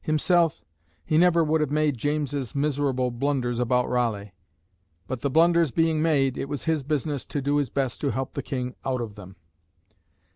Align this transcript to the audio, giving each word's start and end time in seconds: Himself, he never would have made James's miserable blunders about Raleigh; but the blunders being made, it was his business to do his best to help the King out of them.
Himself, 0.03 0.65
he 1.05 1.19
never 1.19 1.43
would 1.43 1.61
have 1.61 1.69
made 1.69 1.95
James's 1.95 2.55
miserable 2.55 3.11
blunders 3.11 3.59
about 3.59 3.87
Raleigh; 3.87 4.33
but 5.05 5.21
the 5.21 5.29
blunders 5.29 5.69
being 5.69 6.01
made, 6.01 6.39
it 6.39 6.49
was 6.49 6.63
his 6.63 6.81
business 6.81 7.23
to 7.27 7.39
do 7.39 7.57
his 7.57 7.69
best 7.69 8.01
to 8.01 8.09
help 8.09 8.33
the 8.33 8.41
King 8.41 8.73
out 8.83 9.01
of 9.01 9.13
them. 9.13 9.35